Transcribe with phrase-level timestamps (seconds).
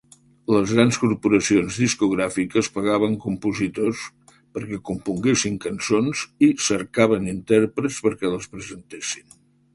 [0.53, 4.01] Les grans corporacions discogràfiques pagaven compositors
[4.57, 9.41] perquè componguessin cançons i cercaven intèrprets perquè les presentessin.